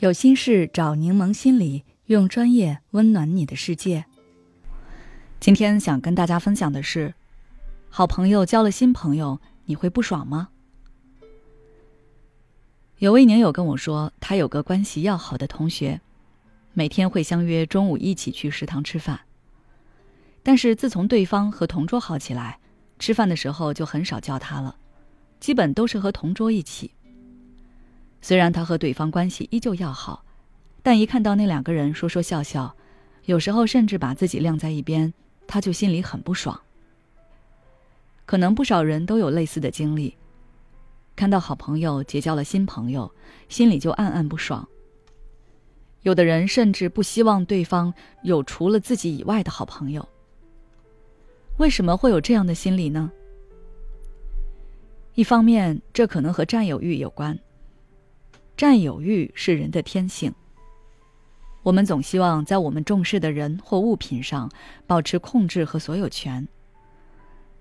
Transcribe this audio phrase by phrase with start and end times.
[0.00, 4.06] 有心事找柠檬心理，用专业温暖你的世界。
[5.38, 7.12] 今天想跟大家分享的是，
[7.90, 10.48] 好朋友交了新朋友，你会不爽吗？
[12.96, 16.00] 有位宁友跟我说，他有个关系要好的同学，
[16.72, 19.20] 每天会相约中午一起去食堂吃饭。
[20.42, 22.58] 但是自从对方和同桌好起来，
[22.98, 24.74] 吃饭的时候就很少叫他了，
[25.40, 26.90] 基本都是和同桌一起。
[28.22, 30.24] 虽然他和对方关系依旧要好，
[30.82, 32.74] 但一看到那两个人说说笑笑，
[33.24, 35.12] 有时候甚至把自己晾在一边，
[35.46, 36.60] 他就心里很不爽。
[38.26, 40.16] 可能不少人都有类似的经历，
[41.16, 43.10] 看到好朋友结交了新朋友，
[43.48, 44.68] 心里就暗暗不爽。
[46.02, 50.08] 有的人甚至不希望对方有除了自己以外的好朋友。
[51.58, 53.10] 为什么会有这样的心理呢？
[55.14, 57.38] 一方面，这可能和占有欲有关。
[58.60, 60.34] 占有欲是人的天性。
[61.62, 64.50] 我们总希望在我们重视的人或物品上
[64.86, 66.46] 保持控制和所有权。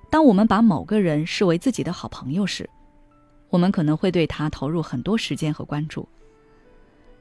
[0.09, 2.69] 当我们把某个人视为自己的好朋友时，
[3.47, 6.05] 我们可能会对他投入很多时间和关注。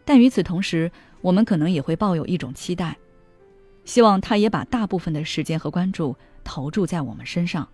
[0.05, 2.98] 但与此同时，我们可能也会抱有一种期待，
[3.84, 7.69] 希望他也把大部分的时间和关注投注在我们身上。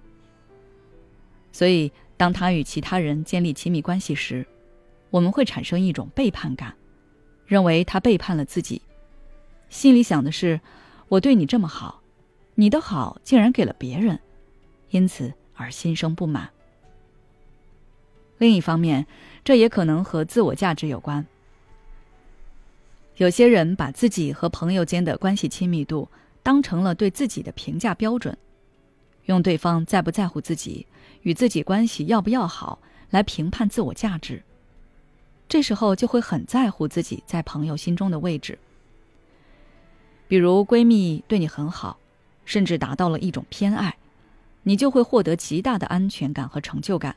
[1.51, 4.47] 所以，当他与其他人建立亲密关系时，
[5.15, 6.75] 我们会产生一种背叛感，
[7.47, 8.83] 认为他背叛了自己，
[9.69, 10.61] 心里想的是：
[11.07, 12.03] 我对你这么好，
[12.57, 14.19] 你的好竟然给了别人，
[14.91, 16.51] 因此而心生不满。
[18.39, 19.07] 另一方面，
[19.45, 21.25] 这也可能和自我价值有关。
[23.19, 26.09] 有些人把自己和朋友间的关系亲密度
[26.42, 28.37] 当成了对自己的评价标准，
[29.27, 30.85] 用对方在不在乎自己、
[31.23, 34.42] 与自己关系要不要好来评判自我价值。
[35.48, 38.59] 这时候就会很在乎自己在朋友心中的位置。
[40.27, 41.98] 比如闺蜜对你很好，
[42.45, 43.96] 甚至达到了一种偏爱，
[44.63, 47.14] 你就会获得极大的安全感和成就感，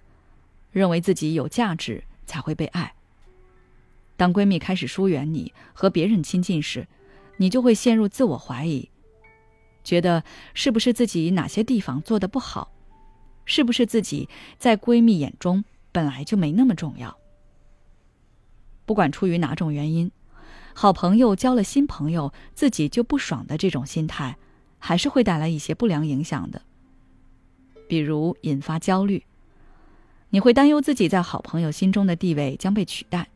[0.72, 2.94] 认为自己有价值才会被爱。
[4.18, 6.88] 当闺蜜开始疏远你和别人亲近时，
[7.38, 8.90] 你就会陷入自我怀疑，
[9.84, 10.23] 觉得
[10.53, 12.72] 是不是自己哪些地方做的不好，
[13.46, 17.18] 是不是自己在闺蜜眼中本来就没那么重要。
[18.88, 20.09] 不管出于哪种原因，
[20.74, 24.38] 好朋友交了新朋友，自己就不爽的这种心态，
[24.80, 26.62] 还是会带来一些不良影响的。
[27.90, 29.26] 比如引发焦虑，
[30.30, 33.28] 你会担忧自己在好朋友心中的地位将被取代，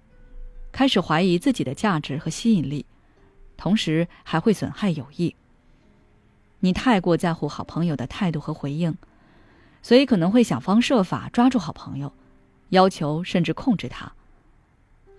[0.72, 2.86] 开始怀疑自己的价值和吸引力，
[3.58, 5.36] 同时还会损害友谊。
[6.62, 8.96] 你太过在乎好朋友的态度和回应，
[9.84, 12.14] 所以可能会想方设法抓住好朋友，
[12.70, 14.14] 要求甚至控制他。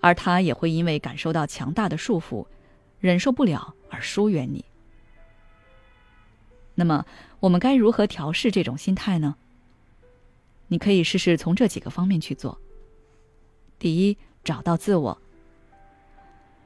[0.03, 2.45] 而他也会因为感受到强大的束缚，
[2.99, 4.65] 忍受不了而疏远你。
[6.75, 7.05] 那么，
[7.39, 9.37] 我们该如何调试这种心态呢？
[10.67, 12.59] 你可以试试从这几个方面去做。
[13.79, 15.21] 第一，找到自我。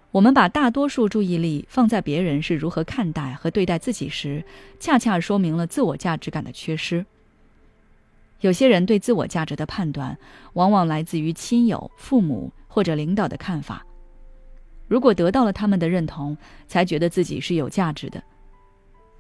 [0.09, 4.43] 我们把大多数注意力放在别人是如何看待和对待自己时，
[4.79, 7.05] 恰恰说明了自我价值感的缺失。
[8.39, 10.17] 有些人对自我价值的判断，
[10.53, 12.51] 往往来自于亲友、父母。
[12.77, 13.83] 或者领导的看法，
[14.87, 18.21] 如果得到了他们的认同，才觉得自己是有价值的；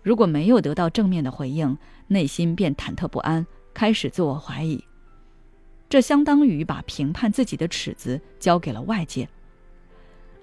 [0.03, 1.75] 如果没有得到正面的回应，
[2.05, 4.79] 内心便忐忑不安，开始自我怀疑。
[5.89, 9.27] 这相当于把评判自己的尺子交给了外界，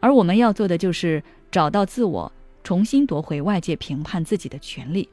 [0.01, 2.33] 而我们要做的就是找到自我，
[2.65, 5.09] 重新夺回外界评判自己的权利，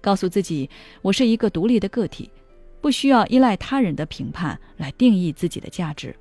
[0.00, 0.68] 告诉自己：
[1.02, 2.28] 我是一个独立的个体，
[2.80, 6.12] 不需要依赖他人的评判来定义自己的价值。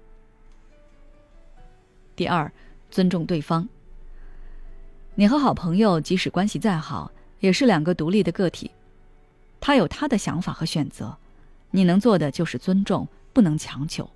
[2.20, 2.52] 第二，
[2.92, 3.66] 尊重对方。
[5.16, 7.10] 你和好朋友即使关系再好，
[7.40, 8.70] 也是两个独立的个体，
[9.62, 11.16] 他有他的想法和选择，
[11.72, 14.10] 你能做的就是尊重，不能强求。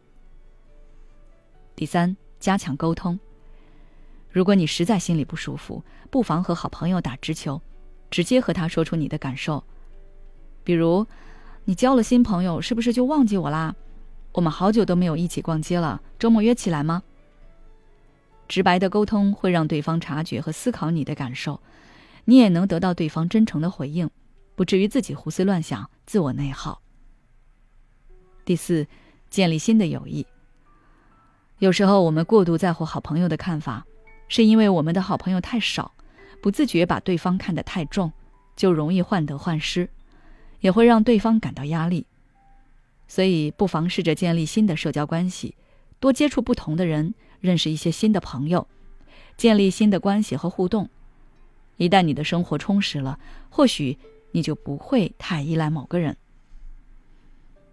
[1.78, 3.18] 第三，加强沟通。
[4.30, 7.62] 如果你实在心里不舒服，不妨和好朋友打直球，
[8.12, 9.64] 直接和他说出你的感受。
[10.66, 11.08] 比如，
[11.64, 13.74] 你交了新朋友，是不是就忘记我啦？
[14.34, 17.02] 我们好久都没有一起逛街了，周末约起来吗？
[18.54, 21.60] 直白的沟通会让对方察觉和思考你的感受，
[22.26, 24.08] 你也能得到对方真诚的回应，
[24.54, 26.80] 不至于自己胡思乱想、自我内耗。
[28.46, 28.86] 第四，
[29.32, 30.24] 建立新的友谊。
[31.58, 33.88] 有时候我们过度在乎好朋友的看法，
[34.28, 35.92] 是因为我们的好朋友太少，
[36.40, 38.14] 不自觉把对方看得太重，
[38.56, 39.90] 就容易患得患失，
[40.60, 42.06] 也会让对方感到压力。
[43.08, 45.56] 所以，不妨试着建立新的社交关系。
[46.04, 48.68] 多接触不同的人，认识一些新的朋友，
[49.38, 50.90] 建立新的关系和互动。
[51.78, 53.18] 一旦你的生活充实了，
[53.50, 53.98] 或许
[54.34, 56.18] 你就不会太依赖某个人。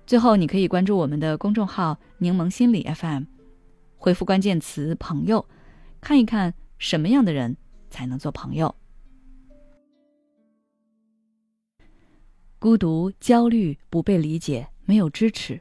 [0.06, 3.24] 最后，你可以关注我们的公众号“柠檬心理 FM”，
[3.96, 5.44] 回复关键词“朋友”，
[6.00, 7.56] 看一看什么样的人
[7.90, 8.72] 才能做朋友。
[12.60, 15.60] 孤独、焦虑、不被理解、没有支持，